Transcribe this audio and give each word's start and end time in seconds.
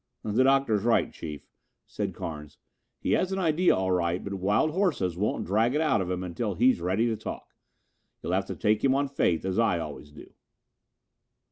"The 0.23 0.43
Doctor 0.43 0.73
is 0.73 0.81
right, 0.83 1.13
Chief," 1.13 1.47
said 1.85 2.15
Carnes. 2.15 2.57
"He 2.97 3.11
has 3.11 3.31
an 3.31 3.37
idea 3.37 3.75
all 3.75 3.91
right, 3.91 4.23
but 4.23 4.33
wild 4.33 4.71
horses 4.71 5.15
won't 5.15 5.45
drag 5.45 5.75
it 5.75 5.79
out 5.81 6.01
of 6.01 6.09
him 6.09 6.23
until 6.23 6.55
he's 6.55 6.81
ready 6.81 7.05
to 7.05 7.15
talk. 7.15 7.53
You'll 8.23 8.31
have 8.31 8.47
to 8.47 8.55
take 8.55 8.83
him 8.83 8.95
on 8.95 9.07
faith, 9.07 9.45
as 9.45 9.59
I 9.59 9.77
always 9.77 10.11
do." 10.11 10.33